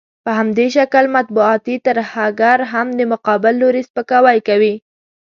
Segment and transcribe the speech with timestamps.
[0.25, 4.73] په همدې شکل مطبوعاتي ترهګر هم د مقابل لوري سپکاوی کوي.